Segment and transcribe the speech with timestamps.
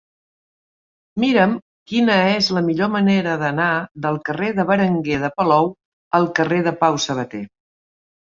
[1.23, 1.51] Mira'm
[1.91, 3.67] quina és la millor manera d'anar
[4.05, 5.69] del carrer de Berenguer de Palou
[6.21, 7.43] al carrer de Pau Sabater.